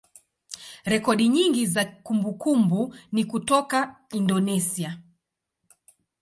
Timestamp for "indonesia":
4.11-5.01